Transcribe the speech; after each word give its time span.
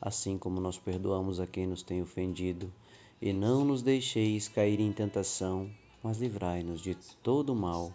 assim 0.00 0.38
como 0.38 0.60
nós 0.60 0.78
perdoamos 0.78 1.40
a 1.40 1.46
quem 1.46 1.66
nos 1.66 1.82
tem 1.82 2.00
ofendido. 2.00 2.72
E 3.20 3.32
não 3.32 3.64
nos 3.64 3.82
deixeis 3.82 4.48
cair 4.48 4.80
em 4.80 4.92
tentação, 4.92 5.70
mas 6.02 6.18
livrai-nos 6.18 6.80
de 6.80 6.94
todo 7.22 7.54
mal. 7.54 7.92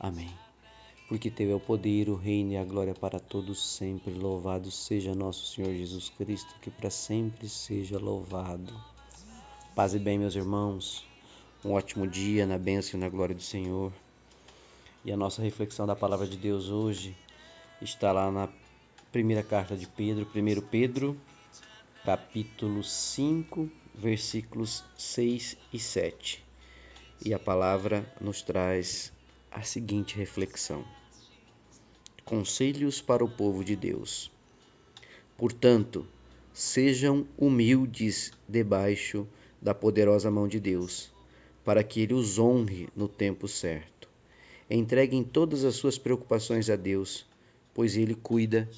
Amém. 0.00 0.30
Porque 1.08 1.30
Teu 1.30 1.50
é 1.50 1.54
o 1.54 1.60
poder, 1.60 2.10
o 2.10 2.16
reino 2.16 2.52
e 2.52 2.56
a 2.56 2.64
glória 2.64 2.92
para 2.92 3.20
todos 3.20 3.64
sempre. 3.64 4.12
Louvado 4.12 4.70
seja 4.70 5.14
nosso 5.14 5.46
Senhor 5.46 5.72
Jesus 5.72 6.10
Cristo, 6.10 6.54
que 6.60 6.70
para 6.70 6.90
sempre 6.90 7.48
seja 7.48 7.98
louvado. 7.98 8.74
Paz 9.74 9.94
e 9.94 9.98
bem, 9.98 10.18
meus 10.18 10.34
irmãos. 10.34 11.06
Um 11.64 11.72
ótimo 11.72 12.06
dia 12.06 12.44
na 12.44 12.58
bênção 12.58 12.98
e 12.98 13.00
na 13.00 13.08
glória 13.08 13.34
do 13.34 13.42
Senhor. 13.42 13.92
E 15.04 15.12
a 15.12 15.16
nossa 15.16 15.40
reflexão 15.40 15.86
da 15.86 15.96
palavra 15.96 16.26
de 16.26 16.36
Deus 16.36 16.68
hoje 16.68 17.16
está 17.80 18.12
lá 18.12 18.30
na 18.30 18.48
primeira 19.10 19.42
carta 19.42 19.74
de 19.74 19.86
Pedro, 19.86 20.26
1 20.34 20.60
Pedro, 20.68 21.16
capítulo 22.04 22.84
5, 22.84 23.70
versículos 23.94 24.84
6 24.98 25.56
e 25.72 25.78
7. 25.78 26.44
E 27.24 27.32
a 27.32 27.38
palavra 27.38 28.04
nos 28.20 28.42
traz 28.42 29.10
a 29.50 29.62
seguinte 29.62 30.14
reflexão: 30.14 30.84
Conselhos 32.22 33.00
para 33.00 33.24
o 33.24 33.28
povo 33.30 33.64
de 33.64 33.74
Deus. 33.74 34.30
Portanto, 35.38 36.06
sejam 36.52 37.26
humildes 37.38 38.30
debaixo 38.46 39.26
da 39.60 39.74
poderosa 39.74 40.30
mão 40.30 40.46
de 40.46 40.60
Deus, 40.60 41.10
para 41.64 41.82
que 41.82 42.00
ele 42.02 42.12
os 42.12 42.38
honre 42.38 42.90
no 42.94 43.08
tempo 43.08 43.48
certo. 43.48 44.06
Entreguem 44.68 45.24
todas 45.24 45.64
as 45.64 45.76
suas 45.76 45.96
preocupações 45.96 46.68
a 46.68 46.76
Deus, 46.76 47.24
pois 47.72 47.96
ele 47.96 48.14
cuida 48.14 48.68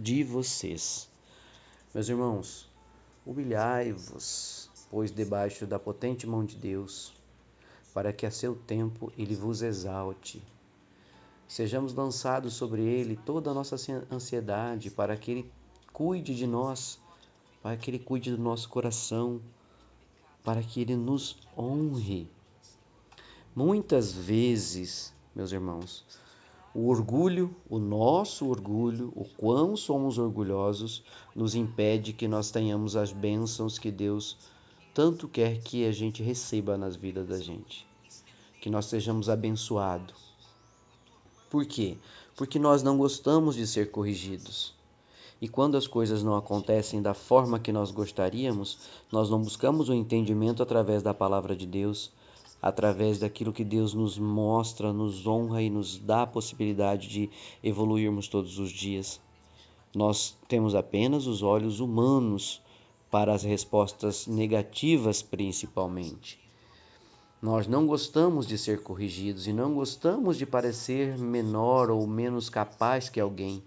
de 0.00 0.24
vocês. 0.24 1.08
Meus 1.94 2.08
irmãos, 2.08 2.68
humilhai-vos, 3.26 4.70
pois 4.90 5.12
debaixo 5.12 5.66
da 5.66 5.78
potente 5.78 6.26
mão 6.26 6.44
de 6.44 6.56
Deus, 6.56 7.12
para 7.92 8.12
que 8.12 8.24
a 8.24 8.30
seu 8.30 8.54
tempo 8.54 9.12
ele 9.18 9.34
vos 9.34 9.60
exalte. 9.60 10.42
Sejamos 11.46 11.92
lançados 11.92 12.54
sobre 12.54 12.82
ele 12.82 13.16
toda 13.16 13.50
a 13.50 13.54
nossa 13.54 13.76
ansiedade, 14.10 14.90
para 14.90 15.16
que 15.16 15.30
ele 15.30 15.52
cuide 15.92 16.34
de 16.34 16.46
nós, 16.46 16.98
para 17.62 17.76
que 17.76 17.90
ele 17.90 17.98
cuide 17.98 18.30
do 18.30 18.38
nosso 18.42 18.68
coração, 18.68 19.40
para 20.42 20.62
que 20.62 20.80
ele 20.80 20.96
nos 20.96 21.36
honre. 21.58 22.26
Muitas 23.54 24.12
vezes, 24.12 25.12
meus 25.34 25.52
irmãos, 25.52 26.06
o 26.74 26.88
orgulho, 26.88 27.54
o 27.68 27.78
nosso 27.78 28.48
orgulho, 28.48 29.12
o 29.16 29.24
quão 29.24 29.76
somos 29.76 30.18
orgulhosos, 30.18 31.02
nos 31.34 31.54
impede 31.54 32.12
que 32.12 32.28
nós 32.28 32.50
tenhamos 32.50 32.94
as 32.94 33.12
bênçãos 33.12 33.78
que 33.78 33.90
Deus 33.90 34.36
tanto 34.94 35.28
quer 35.28 35.58
que 35.58 35.84
a 35.86 35.92
gente 35.92 36.22
receba 36.22 36.76
nas 36.76 36.96
vidas 36.96 37.26
da 37.28 37.38
gente. 37.38 37.86
Que 38.60 38.70
nós 38.70 38.86
sejamos 38.86 39.28
abençoados. 39.28 40.30
Por 41.48 41.64
quê? 41.64 41.96
Porque 42.36 42.58
nós 42.58 42.82
não 42.82 42.96
gostamos 42.96 43.56
de 43.56 43.66
ser 43.66 43.90
corrigidos. 43.90 44.72
E 45.40 45.48
quando 45.48 45.76
as 45.76 45.86
coisas 45.86 46.22
não 46.22 46.36
acontecem 46.36 47.00
da 47.00 47.14
forma 47.14 47.58
que 47.58 47.72
nós 47.72 47.90
gostaríamos, 47.90 48.78
nós 49.10 49.30
não 49.30 49.40
buscamos 49.40 49.88
o 49.88 49.94
entendimento 49.94 50.62
através 50.62 51.02
da 51.02 51.14
palavra 51.14 51.56
de 51.56 51.66
Deus, 51.66 52.12
através 52.60 53.18
daquilo 53.18 53.52
que 53.52 53.64
Deus 53.64 53.94
nos 53.94 54.18
mostra, 54.18 54.92
nos 54.92 55.26
honra 55.26 55.62
e 55.62 55.70
nos 55.70 55.96
dá 55.98 56.22
a 56.22 56.26
possibilidade 56.26 57.08
de 57.08 57.30
evoluirmos 57.62 58.28
todos 58.28 58.58
os 58.58 58.70
dias. 58.70 59.20
Nós 59.94 60.36
temos 60.46 60.74
apenas 60.74 61.26
os 61.26 61.42
olhos 61.42 61.80
humanos 61.80 62.62
para 63.10 63.32
as 63.32 63.42
respostas 63.42 64.26
negativas, 64.26 65.22
principalmente. 65.22 66.38
Nós 67.42 67.66
não 67.66 67.86
gostamos 67.86 68.46
de 68.46 68.58
ser 68.58 68.82
corrigidos 68.82 69.46
e 69.46 69.52
não 69.52 69.74
gostamos 69.74 70.36
de 70.36 70.44
parecer 70.44 71.18
menor 71.18 71.90
ou 71.90 72.06
menos 72.06 72.50
capaz 72.50 73.08
que 73.08 73.18
alguém, 73.18 73.62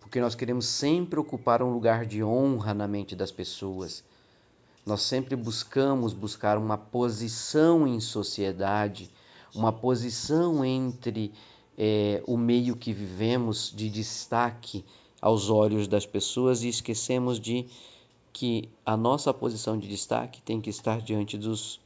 porque 0.00 0.20
nós 0.20 0.34
queremos 0.34 0.66
sempre 0.66 1.20
ocupar 1.20 1.62
um 1.62 1.72
lugar 1.72 2.06
de 2.06 2.24
honra 2.24 2.72
na 2.72 2.88
mente 2.88 3.14
das 3.14 3.30
pessoas 3.30 4.02
nós 4.84 5.02
sempre 5.02 5.34
buscamos 5.34 6.12
buscar 6.12 6.58
uma 6.58 6.76
posição 6.76 7.86
em 7.86 8.00
sociedade, 8.00 9.10
uma 9.54 9.72
posição 9.72 10.64
entre 10.64 11.32
é, 11.78 12.22
o 12.26 12.36
meio 12.36 12.76
que 12.76 12.92
vivemos 12.92 13.72
de 13.74 13.88
destaque 13.88 14.84
aos 15.20 15.48
olhos 15.48 15.88
das 15.88 16.04
pessoas 16.04 16.62
e 16.62 16.68
esquecemos 16.68 17.40
de 17.40 17.66
que 18.32 18.68
a 18.84 18.96
nossa 18.96 19.32
posição 19.32 19.78
de 19.78 19.88
destaque 19.88 20.42
tem 20.42 20.60
que 20.60 20.68
estar 20.68 21.00
diante 21.00 21.38
dos 21.38 21.80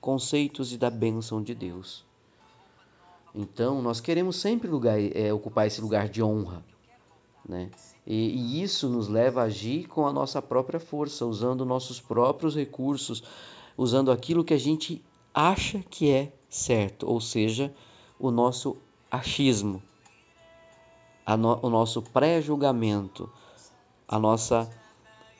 conceitos 0.00 0.72
e 0.72 0.76
da 0.76 0.90
bênção 0.90 1.42
de 1.42 1.54
Deus. 1.54 2.04
Então, 3.34 3.82
nós 3.82 4.00
queremos 4.00 4.36
sempre 4.36 4.68
lugar, 4.68 5.00
é, 5.00 5.32
ocupar 5.32 5.66
esse 5.66 5.80
lugar 5.80 6.08
de 6.08 6.22
honra. 6.22 6.62
Né? 7.48 7.70
E, 8.06 8.14
e 8.14 8.62
isso 8.62 8.88
nos 8.88 9.08
leva 9.08 9.42
a 9.42 9.44
agir 9.44 9.86
com 9.86 10.06
a 10.06 10.12
nossa 10.12 10.40
própria 10.40 10.80
força, 10.80 11.26
usando 11.26 11.64
nossos 11.64 12.00
próprios 12.00 12.54
recursos, 12.54 13.22
usando 13.76 14.10
aquilo 14.10 14.44
que 14.44 14.54
a 14.54 14.58
gente 14.58 15.02
acha 15.32 15.80
que 15.90 16.10
é 16.10 16.32
certo, 16.48 17.08
ou 17.08 17.20
seja, 17.20 17.74
o 18.18 18.30
nosso 18.30 18.76
achismo, 19.10 19.82
no, 21.26 21.58
o 21.62 21.70
nosso 21.70 22.02
pré-julgamento, 22.02 23.30
a 24.06 24.18
nossa 24.18 24.70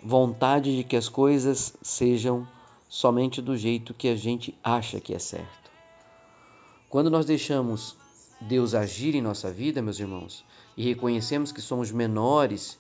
vontade 0.03 0.77
de 0.77 0.85
que 0.85 0.97
as 0.97 1.09
coisas 1.09 1.77
sejam 1.83 2.47
somente 2.89 3.41
do 3.41 3.57
jeito 3.57 3.95
que 3.95 4.09
a 4.09 4.17
gente 4.17 4.57
acha 4.63 5.01
que 5.01 5.15
é 5.15 5.19
certo. 5.19 5.71
Quando 6.89 7.11
nós 7.11 7.27
deixamos 7.27 7.97
Deus 8.45 8.75
agir 8.75 9.15
em 9.15 9.23
nossa 9.23 9.51
vida, 9.51 9.81
meus 9.81 9.99
irmãos, 9.99 10.45
e 10.77 10.85
reconhecemos 10.85 11.51
que 11.51 11.63
somos 11.63 11.91
menores 11.91 12.79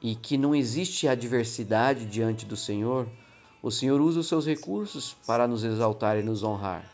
e 0.00 0.14
que 0.14 0.38
não 0.38 0.54
existe 0.54 1.08
adversidade 1.08 2.06
diante 2.06 2.46
do 2.46 2.56
Senhor, 2.56 3.08
o 3.62 3.70
Senhor 3.70 4.00
usa 4.00 4.20
os 4.20 4.28
seus 4.28 4.46
recursos 4.46 5.16
para 5.26 5.46
nos 5.46 5.64
exaltar 5.64 6.18
e 6.18 6.22
nos 6.22 6.42
honrar. 6.42 6.84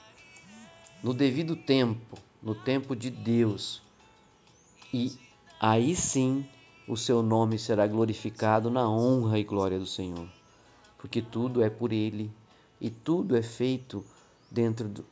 No 1.03 1.12
devido 1.12 1.55
tempo, 1.55 2.19
no 2.43 2.55
tempo 2.55 2.97
de 2.97 3.11
Deus. 3.11 3.83
E 4.93 5.12
aí 5.60 5.95
sim 5.95 6.47
o 6.87 6.97
seu 6.97 7.22
nome 7.22 7.59
será 7.59 7.87
glorificado 7.87 8.71
na 8.71 8.89
honra 8.89 9.39
e 9.39 9.45
glória 9.45 9.78
do 9.78 9.87
Senhor. 9.87 10.28
Porque 10.97 11.21
tudo 11.21 11.62
é 11.62 11.69
por 11.69 11.93
Ele 11.93 12.31
e 12.81 12.91
tudo 12.91 13.37
é 13.37 13.43
feito 13.43 14.05
dentro 14.50 14.89
do 14.89 15.05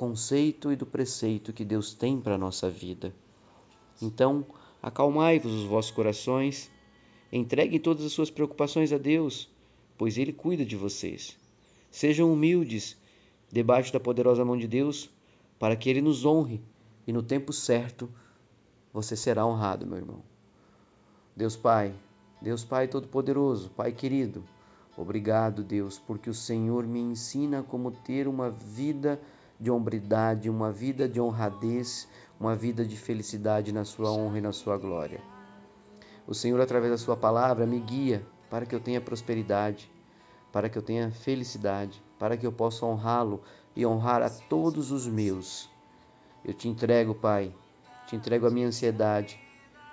conceito 0.00 0.72
e 0.72 0.76
do 0.76 0.86
preceito 0.86 1.52
que 1.52 1.62
Deus 1.62 1.92
tem 1.92 2.18
para 2.18 2.36
a 2.36 2.38
nossa 2.38 2.70
vida. 2.70 3.14
Então, 4.00 4.46
acalmai-vos 4.82 5.52
os 5.52 5.64
vossos 5.64 5.90
corações, 5.90 6.70
entreguem 7.30 7.78
todas 7.78 8.06
as 8.06 8.12
suas 8.12 8.30
preocupações 8.30 8.94
a 8.94 8.96
Deus, 8.96 9.46
pois 9.98 10.16
Ele 10.16 10.32
cuida 10.32 10.64
de 10.64 10.74
vocês. 10.74 11.36
Sejam 11.90 12.32
humildes 12.32 12.96
debaixo 13.52 13.92
da 13.92 14.00
poderosa 14.00 14.42
mão 14.42 14.56
de 14.56 14.66
Deus, 14.66 15.10
para 15.58 15.76
que 15.76 15.90
Ele 15.90 16.00
nos 16.00 16.24
honre 16.24 16.62
e 17.06 17.12
no 17.12 17.22
tempo 17.22 17.52
certo 17.52 18.08
você 18.94 19.14
será 19.14 19.44
honrado, 19.44 19.86
meu 19.86 19.98
irmão. 19.98 20.22
Deus 21.36 21.56
Pai, 21.56 21.92
Deus 22.40 22.64
Pai 22.64 22.88
Todo-Poderoso, 22.88 23.68
Pai 23.68 23.92
querido, 23.92 24.42
obrigado, 24.96 25.62
Deus, 25.62 25.98
porque 25.98 26.30
o 26.30 26.34
Senhor 26.34 26.86
me 26.86 27.00
ensina 27.00 27.62
como 27.62 27.90
ter 27.90 28.26
uma 28.26 28.48
vida 28.48 29.20
de 29.60 29.70
hombridade, 29.70 30.48
uma 30.48 30.72
vida 30.72 31.06
de 31.06 31.20
honradez, 31.20 32.08
uma 32.40 32.56
vida 32.56 32.84
de 32.84 32.96
felicidade 32.96 33.72
na 33.72 33.84
sua 33.84 34.10
honra 34.10 34.38
e 34.38 34.40
na 34.40 34.52
sua 34.52 34.78
glória. 34.78 35.20
O 36.26 36.34
Senhor, 36.34 36.60
através 36.60 36.90
da 36.90 36.98
sua 36.98 37.16
palavra, 37.16 37.66
me 37.66 37.78
guia 37.78 38.26
para 38.48 38.64
que 38.64 38.74
eu 38.74 38.80
tenha 38.80 39.00
prosperidade, 39.00 39.90
para 40.50 40.68
que 40.68 40.78
eu 40.78 40.82
tenha 40.82 41.10
felicidade, 41.10 42.02
para 42.18 42.36
que 42.36 42.46
eu 42.46 42.52
possa 42.52 42.86
honrá-lo 42.86 43.42
e 43.76 43.84
honrar 43.84 44.22
a 44.22 44.30
todos 44.30 44.90
os 44.90 45.06
meus. 45.06 45.68
Eu 46.44 46.54
te 46.54 46.68
entrego, 46.68 47.14
Pai, 47.14 47.54
te 48.06 48.16
entrego 48.16 48.46
a 48.46 48.50
minha 48.50 48.66
ansiedade, 48.66 49.38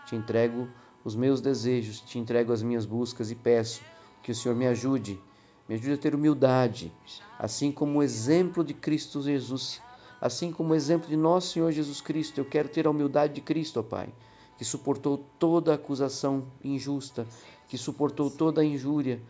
te 0.05 0.15
entrego 0.15 0.69
os 1.03 1.15
meus 1.15 1.41
desejos, 1.41 1.99
te 1.99 2.17
entrego 2.17 2.53
as 2.53 2.63
minhas 2.63 2.85
buscas 2.85 3.29
e 3.31 3.35
peço 3.35 3.81
Que 4.23 4.31
o 4.31 4.35
Senhor 4.35 4.55
me 4.55 4.67
ajude, 4.67 5.19
me 5.67 5.75
ajude 5.75 5.93
a 5.93 5.97
ter 5.97 6.15
humildade, 6.15 6.91
assim 7.37 7.71
como 7.71 7.99
o 7.99 8.03
exemplo 8.03 8.63
de 8.63 8.73
Cristo 8.73 9.21
Jesus, 9.21 9.81
assim 10.21 10.51
como 10.51 10.71
o 10.71 10.75
exemplo 10.75 11.09
de 11.09 11.17
nosso 11.17 11.53
Senhor 11.53 11.71
Jesus 11.71 11.99
Cristo. 11.99 12.39
Eu 12.39 12.45
quero 12.45 12.69
ter 12.69 12.87
a 12.87 12.89
humildade 12.89 13.33
de 13.33 13.41
Cristo, 13.41 13.79
ó 13.79 13.83
Pai, 13.83 14.09
que 14.57 14.63
suportou 14.63 15.23
toda 15.37 15.73
acusação 15.73 16.45
injusta, 16.63 17.27
que 17.67 17.77
suportou 17.77 18.31
toda 18.31 18.63
injúria, 18.63 19.21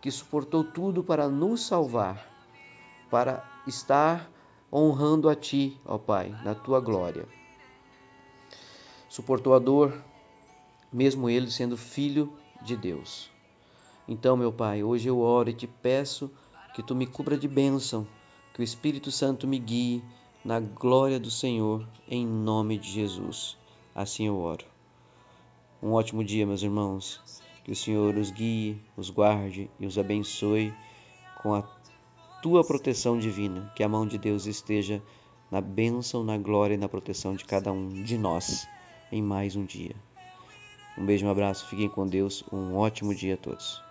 que 0.00 0.10
suportou 0.10 0.62
tudo 0.62 1.02
para 1.02 1.28
nos 1.28 1.66
salvar, 1.66 2.30
para 3.10 3.42
estar 3.66 4.30
honrando 4.70 5.28
a 5.28 5.34
Ti, 5.34 5.80
ó 5.84 5.96
Pai, 5.96 6.28
na 6.44 6.54
Tua 6.54 6.80
glória. 6.80 7.26
Suportou 9.08 9.54
a 9.54 9.58
dor, 9.58 9.94
mesmo 10.92 11.30
ele 11.30 11.50
sendo 11.50 11.76
filho 11.76 12.30
de 12.62 12.76
Deus. 12.76 13.35
Então, 14.08 14.36
meu 14.36 14.52
Pai, 14.52 14.84
hoje 14.84 15.08
eu 15.08 15.18
oro 15.18 15.50
e 15.50 15.52
te 15.52 15.66
peço 15.66 16.30
que 16.74 16.82
tu 16.82 16.94
me 16.94 17.06
cubra 17.06 17.36
de 17.36 17.48
bênção, 17.48 18.06
que 18.54 18.60
o 18.60 18.62
Espírito 18.62 19.10
Santo 19.10 19.48
me 19.48 19.58
guie 19.58 20.02
na 20.44 20.60
glória 20.60 21.18
do 21.18 21.30
Senhor, 21.30 21.84
em 22.08 22.24
nome 22.24 22.78
de 22.78 22.88
Jesus. 22.88 23.58
Assim 23.92 24.28
eu 24.28 24.38
oro. 24.38 24.64
Um 25.82 25.92
ótimo 25.92 26.22
dia, 26.22 26.46
meus 26.46 26.62
irmãos. 26.62 27.20
Que 27.64 27.72
o 27.72 27.76
Senhor 27.76 28.16
os 28.16 28.30
guie, 28.30 28.80
os 28.96 29.10
guarde 29.10 29.68
e 29.80 29.86
os 29.86 29.98
abençoe 29.98 30.72
com 31.42 31.52
a 31.52 31.62
tua 32.40 32.62
proteção 32.62 33.18
divina. 33.18 33.72
Que 33.74 33.82
a 33.82 33.88
mão 33.88 34.06
de 34.06 34.18
Deus 34.18 34.46
esteja 34.46 35.02
na 35.50 35.60
bênção, 35.60 36.22
na 36.22 36.38
glória 36.38 36.74
e 36.74 36.78
na 36.78 36.88
proteção 36.88 37.34
de 37.34 37.44
cada 37.44 37.72
um 37.72 37.88
de 37.88 38.16
nós 38.16 38.68
em 39.10 39.20
mais 39.20 39.56
um 39.56 39.64
dia. 39.64 39.96
Um 40.96 41.04
beijo, 41.04 41.26
um 41.26 41.30
abraço, 41.30 41.66
fiquem 41.66 41.88
com 41.88 42.06
Deus, 42.06 42.44
um 42.52 42.76
ótimo 42.76 43.12
dia 43.12 43.34
a 43.34 43.36
todos. 43.36 43.85